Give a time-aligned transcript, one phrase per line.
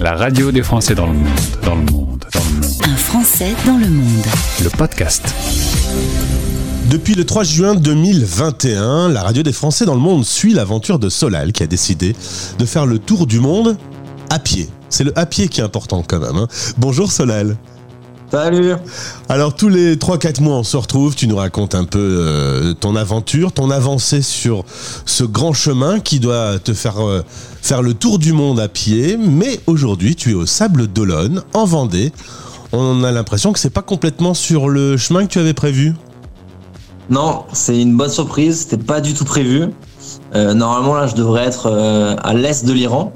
[0.00, 1.26] La radio des Français dans le monde,
[1.64, 2.64] dans le monde, dans le monde.
[2.84, 4.24] Un Français dans le monde.
[4.62, 5.22] Le podcast.
[6.90, 11.08] Depuis le 3 juin 2021, la radio des Français dans le monde suit l'aventure de
[11.08, 12.14] Solal qui a décidé
[12.58, 13.76] de faire le tour du monde
[14.30, 14.68] à pied.
[14.88, 16.36] C'est le à pied qui est important quand même.
[16.36, 16.48] hein.
[16.78, 17.56] Bonjour Solal.
[18.30, 18.74] Salut
[19.28, 22.96] Alors tous les 3-4 mois on se retrouve, tu nous racontes un peu euh, ton
[22.96, 24.64] aventure, ton avancée sur
[25.04, 27.22] ce grand chemin qui doit te faire euh,
[27.62, 31.66] faire le tour du monde à pied, mais aujourd'hui tu es au Sable d'Olonne, en
[31.66, 32.12] Vendée.
[32.72, 35.94] On a l'impression que c'est pas complètement sur le chemin que tu avais prévu.
[37.08, 39.66] Non, c'est une bonne surprise, c'était pas du tout prévu.
[40.34, 41.70] Euh, normalement là je devrais être
[42.20, 43.12] à l'est de l'Iran.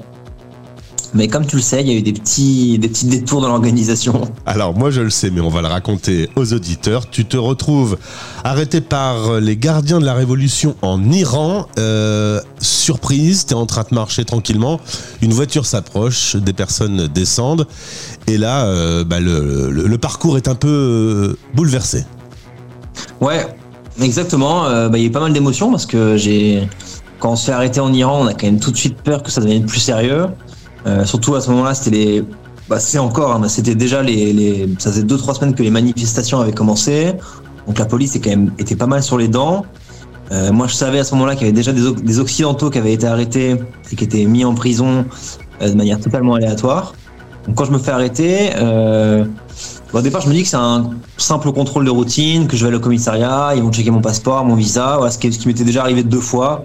[1.13, 3.49] Mais comme tu le sais, il y a eu des petits, des petits détours dans
[3.49, 4.31] l'organisation.
[4.45, 7.09] Alors moi je le sais, mais on va le raconter aux auditeurs.
[7.09, 7.97] Tu te retrouves
[8.45, 11.67] arrêté par les gardiens de la révolution en Iran.
[11.79, 14.79] Euh, surprise, tu es en train de marcher tranquillement.
[15.21, 17.67] Une voiture s'approche, des personnes descendent.
[18.27, 22.05] Et là, euh, bah, le, le- le parcours est un peu euh, bouleversé.
[23.19, 23.45] Ouais,
[24.01, 24.65] exactement.
[24.65, 26.67] Euh, bah, il y a eu pas mal d'émotions parce que j'ai,
[27.19, 29.23] quand on se fait arrêter en Iran, on a quand même tout de suite peur
[29.23, 30.27] que ça devienne plus sérieux.
[30.87, 32.23] Euh, surtout à ce moment-là, c'était les,
[32.69, 36.39] bah, encore, hein, c'était déjà les, les, ça faisait deux trois semaines que les manifestations
[36.39, 37.13] avaient commencé.
[37.67, 39.65] Donc la police est quand même était pas mal sur les dents.
[40.31, 42.69] Euh, moi, je savais à ce moment-là qu'il y avait déjà des, Oc- des occidentaux
[42.69, 43.57] qui avaient été arrêtés
[43.91, 45.05] et qui étaient mis en prison
[45.61, 46.93] euh, de manière totalement aléatoire.
[47.45, 48.51] Donc quand je me fais arrêter,
[49.93, 52.67] au départ, je me dis que c'est un simple contrôle de routine, que je vais
[52.69, 55.81] aller au commissariat, ils vont checker mon passeport, mon visa, voilà, ce qui m'était déjà
[55.81, 56.63] arrivé deux fois,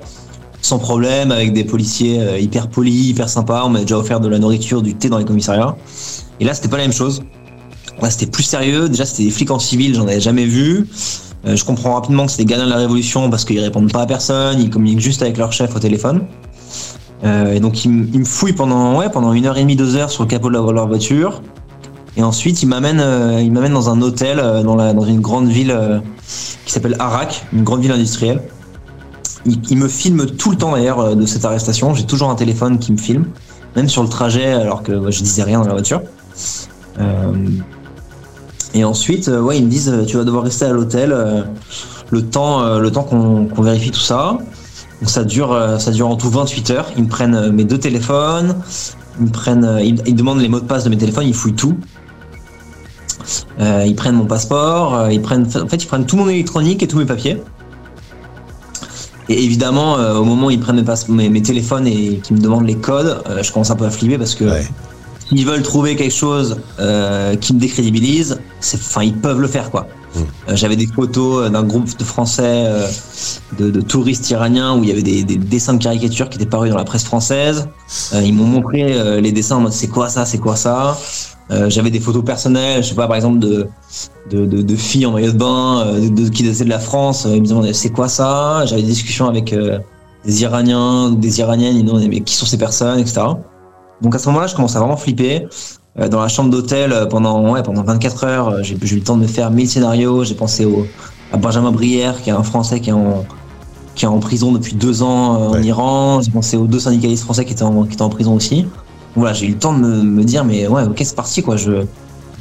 [0.67, 3.63] sans problème, avec des policiers euh, hyper polis, hyper sympas.
[3.65, 5.77] On m'a déjà offert de la nourriture, du thé dans les commissariats.
[6.41, 7.23] Et là, c'était pas la même chose.
[8.03, 8.89] Là, c'était plus sérieux.
[8.89, 10.89] Déjà, c'était des flics en civil, j'en avais jamais vu.
[11.47, 14.03] Euh, je comprends rapidement que c'est des gardiens de la Révolution parce qu'ils répondent pas
[14.03, 16.23] à personne, ils communiquent juste avec leur chef au téléphone.
[17.23, 19.95] Euh, et donc, ils, ils me fouillent pendant, ouais, pendant une heure et demie, deux
[19.95, 21.43] heures sur le capot de leur- voiture.
[22.17, 26.03] Et ensuite, il m'amène, euh, il m'amène dans un hôtel dans, dans une grande ville
[26.65, 28.43] qui s'appelle Arak, une grande ville industrielle.
[29.47, 31.95] Il, me filme tout le temps d'ailleurs euh, de cette arrestation.
[31.95, 33.27] J'ai toujours un téléphone qui me filme,
[33.77, 36.03] même sur le trajet, alors que je disais rien dans la voiture.
[36.99, 37.33] Euh,
[38.75, 41.15] et ensuite, euh, ouais, ils me disent, tu vas devoir rester à l'hôtel
[42.11, 44.39] le temps, le temps qu'on vérifie tout ça.
[45.01, 46.87] Donc ça dure, ça dure en tout 28 heures.
[46.97, 48.57] Ils me prennent mes deux téléphones,
[49.21, 51.77] ils me prennent, ils, demandent les mots de passe de mes téléphones, ils fouillent tout.
[53.61, 56.99] Ils prennent mon passeport, ils prennent, en fait, ils prennent tout mon électronique et tous
[56.99, 57.43] mes papiers.
[59.29, 62.37] Et évidemment, euh, au moment où ils prennent mes, passe- mes, mes téléphones et qu'ils
[62.37, 64.67] me demandent les codes, euh, je commence un peu à flipper parce que Ouais.
[65.29, 69.71] s'ils veulent trouver quelque chose euh, qui me décrédibilise, c'est, enfin, ils peuvent le faire
[69.73, 69.89] quoi.
[70.15, 70.19] Mm.
[70.21, 72.67] Euh, J'avais des photos euh, d'un groupe de Français,
[73.59, 76.47] de, de touristes iraniens où il y avait des, des dessins de caricatures qui étaient
[76.47, 77.69] parus dans la presse française.
[78.15, 80.97] Ils m'ont montré les dessins en mode c'est quoi ça, c'est quoi ça?
[81.53, 83.67] Euh, J'avais des photos personnelles, je sais pas, par exemple de
[84.31, 86.81] de, de, de filles en maillot de bain euh, de, de- qui étaient de la
[86.81, 87.25] France.
[87.27, 88.65] Euh, Ils me demandaient c'est quoi ça?
[88.67, 89.79] J'avais des discussions avec euh,
[90.25, 91.77] des Iraniens, des Iraniennes.
[91.77, 93.23] Ils me demandaient mais qui sont ces personnes, etc.
[94.03, 95.47] Donc à ce moment-là, je commence à vraiment flipper.
[95.99, 99.23] Euh, dans la chambre d'hôtel pendant ouais, pendant 24 heures, j'ai eu le temps de
[99.23, 100.25] me faire 1000 scénarios.
[100.25, 100.87] J'ai pensé au,
[101.33, 103.25] à Benjamin Brière, qui est un Français qui est en
[103.95, 105.65] qui est en prison depuis deux ans euh, en Ouais.
[105.65, 106.21] Iran.
[106.23, 108.67] J'ai pensé aux deux syndicalistes français qui étaient en, qui étaient en prison aussi.
[109.17, 111.57] Voilà, j'ai eu le temps de me, me dire, mais ouais, ok, c'est parti, quoi.
[111.57, 111.87] Je,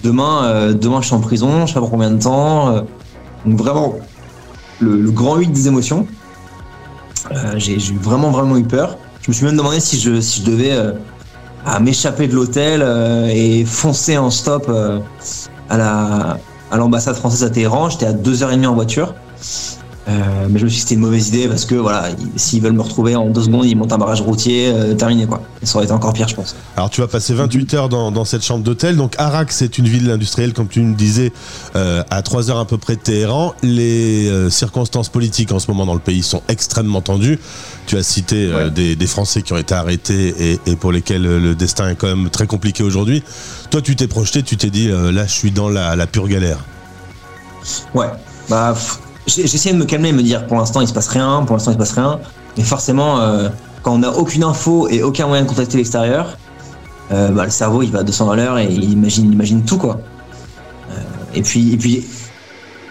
[0.04, 2.76] demain, euh, demain, je suis en prison, je sais pas pour combien de temps.
[2.76, 2.82] euh,
[3.46, 3.96] donc vraiment,
[4.80, 6.06] le, grand 8 des émotions.
[7.32, 8.98] Euh, j'ai j'ai vraiment, vraiment eu peur.
[9.22, 10.78] Je me suis même demandé si je, si je devais
[11.82, 12.86] m'échapper de l'hôtel
[13.32, 14.70] et foncer en stop
[15.70, 16.38] à la
[16.72, 17.90] à l'ambassade française à Téhéran.
[17.90, 19.14] J'étais à 2h30 en voiture.
[20.08, 22.40] Euh, mais je me suis dit que c'était une mauvaise idée parce que voilà, ils-
[22.40, 25.42] s'ils veulent me retrouver en deux secondes, ils montent un barrage routier, euh, terminé quoi.
[25.64, 26.56] Et ça aurait été encore pire, je pense.
[26.78, 28.98] Alors tu vas passer 28 heures dans, dans cette chambre d'hôtel.
[28.98, 31.34] Donc Arak, c'est une ville industrielle, comme tu me disais,
[31.76, 33.56] euh, à 3 heures à peu près de Téhéran.
[33.64, 37.40] Les euh, circonstances politiques en ce moment dans le pays sont extrêmement tendues.
[37.88, 38.70] Tu as cité euh, Ouais.
[38.72, 42.08] des, des Français qui ont été arrêtés et, et pour lesquels le destin est quand
[42.08, 43.24] même très compliqué aujourd'hui.
[43.72, 46.28] Toi, tu t'es projeté, tu t'es dit, euh, là, je suis dans la, la pure
[46.28, 46.60] galère.
[47.96, 48.08] Ouais,
[48.50, 48.76] bah
[49.28, 51.72] essayé de me calmer et me dire pour l'instant il se passe rien, pour l'instant
[51.72, 52.20] il se passe rien.
[52.58, 53.50] Mais forcément, euh,
[53.84, 56.38] quand on n'a aucune info et aucun moyen de contacter l'extérieur,
[57.12, 60.00] euh, bah, le cerveau il va à 200 à l'heure et il imagine, tout quoi.
[60.92, 61.02] Euh,
[61.34, 62.06] et puis, et puis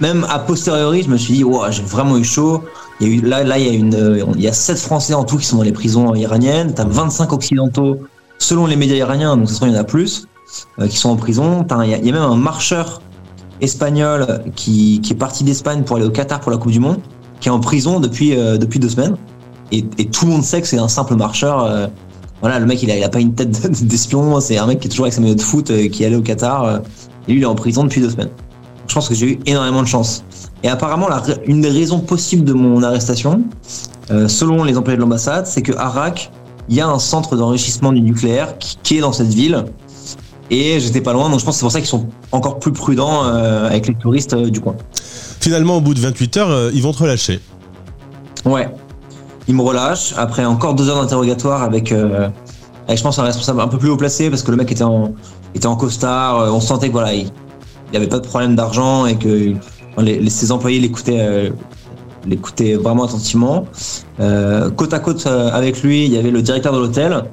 [0.01, 2.65] même a posteriori, je me suis dit, wow, j'ai vraiment eu chaud.
[3.01, 5.15] Il y a eu, là, là, il y a une, il y a 7 Français
[5.15, 6.75] en tout qui sont dans les prisons iraniennes.
[6.75, 7.99] T'as 25 Occidentaux,
[8.39, 10.29] selon les médias iraniens, donc ce sera il y en a plus,
[10.89, 11.67] qui sont en prison.
[11.83, 13.01] Il y a même un marcheur
[13.65, 16.99] espagnol qui, est parti d'Espagne pour aller au Qatar pour la Coupe du Monde,
[17.41, 19.17] qui est en prison depuis, euh, depuis deux semaines.
[19.73, 21.65] Et, tout le monde sait que c'est un simple marcheur.
[21.65, 21.87] euh,
[22.41, 23.51] voilà, le mec, il a, pas une tête
[23.87, 24.41] d'espion.
[24.41, 26.17] C'est un mec qui est toujours avec sa maillot de foot, euh, qui est allé
[26.17, 26.65] au Qatar.
[26.65, 26.79] euh,
[27.27, 28.31] et lui, il est en prison depuis deux semaines.
[28.87, 30.25] Je pense que j'ai eu énormément de chance.
[30.63, 31.09] Et apparemment,
[31.47, 33.43] une des raisons possibles de mon arrestation,
[34.29, 36.31] selon les employés de l'ambassade, c'est que Arak,
[36.69, 39.65] il y a un centre d'enrichissement du nucléaire qui est dans cette ville.
[40.51, 42.73] Et j'étais pas loin, donc je pense que c'est pour ça qu'ils sont encore plus
[42.73, 44.77] prudents euh, avec les touristes euh, du coin.
[45.41, 47.41] Finalement, au bout de 28 heures, euh, ils vont te relâcher.
[48.45, 48.69] Ouais.
[49.49, 52.29] Il me relâche après encore deux heures d'interrogatoire avec, euh,
[52.87, 54.85] avec, je pense, un responsable un peu plus haut placé parce que le mec était
[54.85, 55.15] en,
[55.55, 56.53] était en costard.
[56.55, 57.31] On sentait que voilà, il
[57.91, 59.55] n'y avait pas de problème d'argent et que
[59.99, 61.51] les, ses employés l'écoutaient, euh,
[62.27, 63.67] l'écoutaient vraiment attentivement.
[64.21, 67.25] Euh, côte à côte avec lui, il y avait le directeur de l'hôtel.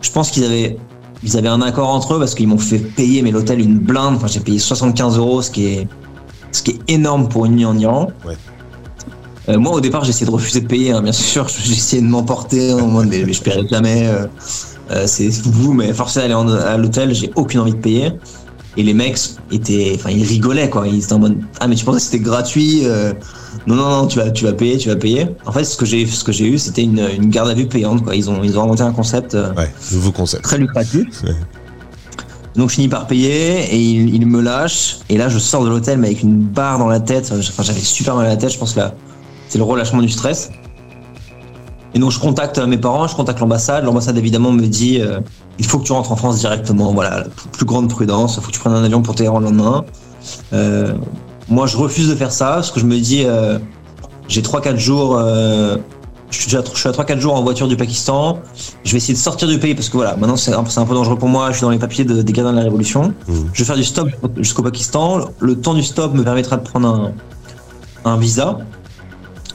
[0.00, 0.76] Je pense qu'ils avaient,
[1.22, 4.14] ils avaient un accord entre eux parce qu'ils m'ont fait payer mais l'hôtel une blinde.
[4.16, 5.88] Enfin, j'ai payé 75 euros, ce qui est,
[6.52, 8.08] ce qui est énorme pour une nuit en Iran.
[8.26, 8.36] Ouais.
[9.48, 11.48] Euh, moi, au départ, j'ai essayé de refuser de payer, hein, bien sûr.
[11.64, 14.06] J'ai essayé de m'emporter en mode, mais, mais je paierai jamais.
[14.06, 14.26] euh,
[14.90, 18.12] euh, c'est vous, mais forcé d'aller à l'hôtel, j'ai aucune envie de payer.
[18.80, 19.18] Et les mecs
[19.52, 20.88] étaient, enfin, ils rigolaient, quoi.
[20.88, 23.12] Ils étaient en mode, ah, mais tu pensais que c'était gratuit euh,
[23.66, 25.26] Non, non, non, tu vas, tu vas payer, tu vas payer.
[25.44, 27.66] En fait, ce que j'ai, ce que j'ai eu, c'était une, une garde à vue
[27.66, 28.16] payante, quoi.
[28.16, 30.44] Ils ont, ils ont inventé un concept euh, Ouais, nouveau concept.
[30.44, 31.04] très lucratif.
[31.24, 31.34] Ouais.
[32.56, 35.00] Donc je finis par payer et il, il me lâche.
[35.10, 37.30] Et là, je sors de l'hôtel, mais avec une barre dans la tête.
[37.32, 38.50] Enfin, j'avais super mal à la tête.
[38.50, 38.94] Je pense que là,
[39.48, 40.50] c'est le relâchement du stress.
[41.94, 43.84] Et donc je contacte mes parents, je contacte l'ambassade.
[43.84, 45.20] L'ambassade évidemment me dit euh,
[45.58, 46.92] il faut que tu rentres en France directement.
[46.92, 47.24] Voilà,
[47.56, 48.36] plus- grande prudence.
[48.36, 49.84] Il faut que tu prennes un avion pour Téhéran le lendemain.
[50.52, 50.94] Euh,
[51.48, 53.58] moi, je refuse de faire ça parce que je me dis euh,
[54.28, 55.16] j'ai 3-4 jours.
[55.18, 55.76] euh,
[56.30, 58.38] je suis déjà- je suis à 3-4 jours en voiture du Pakistan.
[58.84, 61.16] Je vais essayer de sortir du pays parce que voilà, maintenant c'est un, peu dangereux
[61.18, 61.48] pour moi.
[61.50, 63.12] Je suis dans les papiers de- des gardiens de la Révolution.
[63.26, 63.50] Mhm.
[63.52, 65.22] Je vais faire du stop jusqu'au Pakistan.
[65.40, 67.12] Le temps du stop me permettra de prendre un,
[68.12, 68.58] un visa.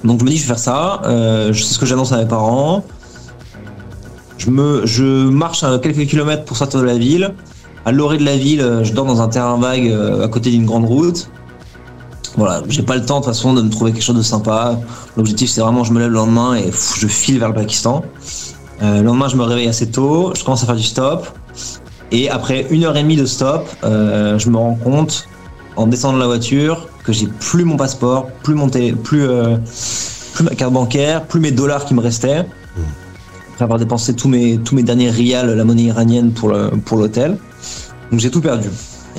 [0.05, 1.01] Donc je me dis je vais faire ça.
[1.05, 2.83] Euh, je sais ce que j'annonce à mes parents.
[4.37, 7.33] Je me, je marche quelques kilomètres pour sortir de la ville.
[7.85, 10.51] À l'orée de la ville, euh, je dors dans un terrain vague euh, à côté
[10.51, 11.29] d'une grande route.
[12.37, 14.77] Voilà, j'ai pas le temps de toute façon de me trouver quelque chose de sympa.
[15.15, 18.03] L'objectif c'est vraiment je me lève le lendemain et je file vers le Pakistan.
[18.81, 21.27] Le lendemain je me réveille assez tôt, je commence à faire du stop.
[22.11, 25.29] Et après une heure et demie de stop, je me rends compte
[25.77, 29.57] en descendant de la voiture que j'ai plus mon passeport, plus mon télé, plus, euh,
[30.33, 32.45] plus ma carte bancaire, plus mes dollars qui me restaient.
[33.53, 36.97] Après avoir dépensé tous mes, tous mes derniers rials, la monnaie iranienne pour le- pour
[36.97, 37.37] l'hôtel.
[38.11, 38.69] Donc j'ai tout perdu.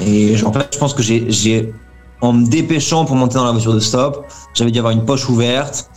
[0.04, 1.72] Et en fait, je pense que j'ai,
[2.20, 5.28] en me dépêchant pour monter dans la voiture de stop, j'avais dû avoir une poche
[5.30, 5.88] ouverte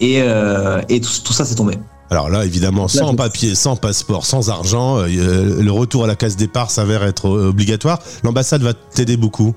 [0.00, 1.78] et, euh, et tout, tout ça s'est tombé.
[2.10, 6.36] Alors là, évidemment, sans papier, sans passeport, sans argent, euh, le retour à la case
[6.36, 7.98] départ s'avère être obligatoire.
[8.24, 9.54] L'ambassade va t'aider beaucoup.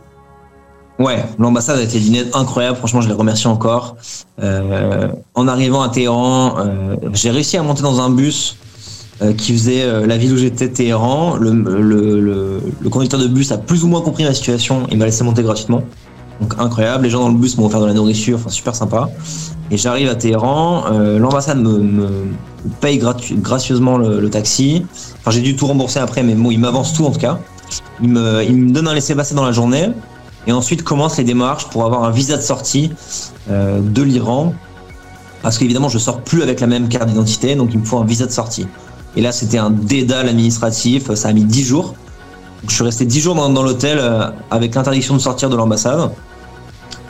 [0.99, 2.77] Ouais, l'ambassade a été d'une aide incroyable.
[2.77, 3.97] Franchement, je les remercie encore.
[4.41, 8.57] Euh, en arrivant à Téhéran, euh, j'ai réussi à monter dans un bus
[9.21, 11.35] euh, qui faisait euh, la ville où j'étais, Téhéran.
[11.35, 14.87] Le, le, le, le conducteur de bus a plus ou moins compris ma situation.
[14.89, 15.83] Il m'a laissé monter gratuitement.
[16.41, 17.03] Donc incroyable.
[17.03, 18.39] Les gens dans le bus m'ont offert de la nourriture.
[18.39, 19.09] Enfin, super sympa.
[19.69, 20.85] Et j'arrive à Téhéran.
[20.91, 22.09] euh, L'ambassade me, me
[22.81, 22.99] paye
[23.33, 24.83] gracieusement le, le taxi.
[25.19, 27.37] Enfin, j'ai dû tout rembourser après, mais bon, il m'avance tout en tout cas.
[28.01, 29.89] Il me, il me donne un laissez-passer dans la journée.
[30.47, 32.91] Et ensuite commencent les démarches pour avoir un visa de sortie
[33.51, 34.53] euh, de l'Iran.
[35.43, 38.05] Parce qu'évidemment, je sors plus avec la même carte d'identité, donc il me faut un
[38.05, 38.65] visa de sortie.
[39.15, 41.95] Et là, c'était un dédale administratif, ça a mis 10 jours.
[42.67, 46.11] Je suis resté 10 jours dans, l'hôtel euh, avec l'interdiction de sortir de l'ambassade.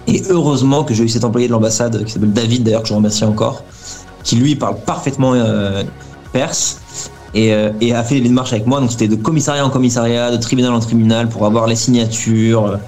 [0.07, 2.93] Et heureusement que j'ai eu cet employé de l'ambassade, qui s'appelle David d'ailleurs, que je
[2.93, 3.63] remercie encore,
[4.23, 5.83] qui lui parle parfaitement euh,
[6.33, 6.79] perse
[7.33, 8.79] et, et a fait les démarches avec moi.
[8.79, 12.79] Donc c'était de commissariat en commissariat, de tribunal en tribunal pour avoir les signatures.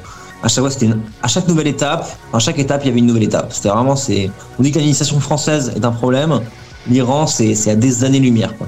[0.41, 2.99] À chaque fois, c'était une- à chaque nouvelle étape, à chaque étape, il y avait
[2.99, 3.51] une nouvelle étape.
[3.51, 6.39] C'était vraiment, c'est, on dit que l'administration française est un problème.
[6.89, 8.57] L'Iran, c'est, c'est à des années-lumière.
[8.57, 8.67] quoi.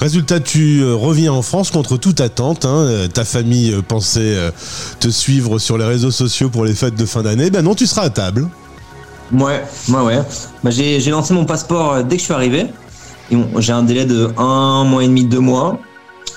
[0.00, 2.64] Résultat, tu euh, reviens en France contre toute attente.
[2.64, 2.80] hein.
[2.84, 4.36] Euh, Ta famille euh, pensait
[5.00, 7.48] te suivre sur les réseaux sociaux pour les fêtes de fin d'année.
[7.50, 8.48] Ben non, tu seras à table.
[9.32, 10.18] Ouais, ouais, ouais.
[10.62, 12.66] Bah, j'ai, j'ai lancé mon passeport dès que je suis arrivé.
[13.30, 15.78] Et bon, j'ai un délai de un mois et demi, deux mois.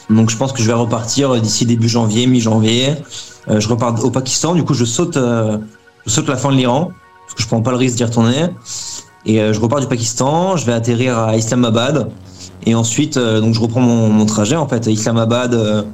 [0.09, 2.95] Donc je pense que je vais repartir d'ici début janvier, mi-janvier.
[3.49, 4.53] Euh, je repars au Pakistan.
[4.53, 5.57] Du coup, je saute, euh,
[6.05, 6.91] je saute la fin de l'Iran
[7.25, 8.47] parce que je prends pas le risque d'y retourner.
[9.25, 10.57] Et euh, je repars du Pakistan.
[10.57, 12.09] Je vais atterrir à Islamabad.
[12.65, 14.85] Et ensuite, donc je reprends mon, mon trajet en fait.
[14.87, 15.85] À Islamabad,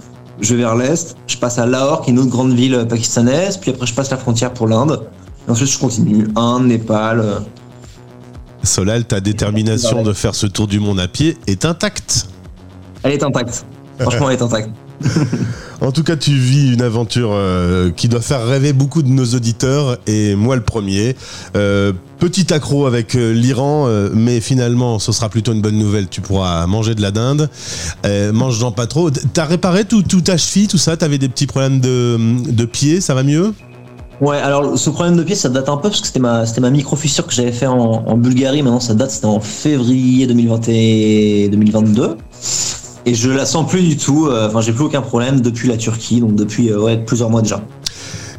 [0.41, 1.15] je vais vers l'est.
[1.27, 3.57] Je passe à Lahore, qui est une autre grande ville pakistanaise.
[3.57, 5.07] Puis après, je passe la frontière pour l'Inde.
[5.47, 6.27] Et ensuite, je continue.
[6.35, 7.23] Inde, Népal.
[8.63, 12.27] Solal, ta détermination de faire ce tour du monde à pied est intacte.
[13.03, 13.63] Elle est intacte.
[13.99, 14.69] Franchement, elle est intacte.
[15.81, 19.25] En tout cas, tu vis une aventure euh, qui doit faire rêver beaucoup de nos
[19.25, 21.15] auditeurs et moi le premier.
[21.55, 26.07] Euh, petit accro avec euh, l'Iran, mais finalement, ce sera plutôt une bonne nouvelle.
[26.07, 27.49] Tu pourras manger de la dinde.
[28.05, 29.09] Euh, mange-en pas trop.
[29.11, 30.95] T'as réparé tout, tout ta cheville, tout ça?
[30.97, 33.53] T'avais des petits problèmes de, pied, ça va mieux?
[34.21, 36.61] Ouais, alors ce problème de pied, ça date un peu parce que c'était ma, c'était
[36.61, 38.63] ma micro-fissure que j'avais fait en, en Bulgarie.
[38.63, 42.17] Maintenant, ça date, c'était en février 2020 et 2022.
[43.05, 44.27] Et je la sens plus du tout.
[44.27, 47.61] euh, Enfin, j'ai plus aucun problème depuis la Turquie, donc depuis euh, plusieurs mois déjà.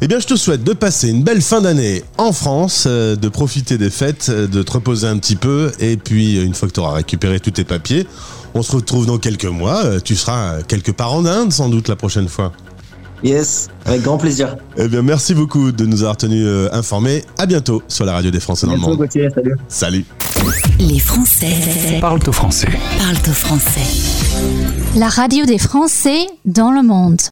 [0.01, 3.29] Eh bien, je te souhaite de passer une belle fin d'année en France, euh, de
[3.29, 6.79] profiter des fêtes, de te reposer un petit peu, et puis une fois que tu
[6.79, 8.05] auras récupéré tous tes papiers,
[8.53, 9.99] on se retrouve dans quelques mois.
[10.01, 12.51] Tu seras quelque part en Inde, sans doute, la prochaine fois.
[13.23, 14.57] Yes, avec grand plaisir.
[14.77, 17.23] Eh bien, merci beaucoup de nous avoir tenus euh, informés.
[17.37, 18.97] À bientôt sur la radio des Français dans le monde.
[18.97, 19.55] Gauthier, salut.
[19.67, 20.05] Salut.
[20.79, 22.67] Les Français Parle au français.
[22.99, 23.81] parlent au français.
[24.95, 27.21] La radio des Français dans le monde.